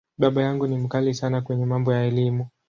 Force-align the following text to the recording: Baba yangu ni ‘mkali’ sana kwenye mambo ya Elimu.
Baba 0.17 0.41
yangu 0.41 0.67
ni 0.67 0.77
‘mkali’ 0.77 1.13
sana 1.13 1.41
kwenye 1.41 1.65
mambo 1.65 1.93
ya 1.93 2.03
Elimu. 2.05 2.47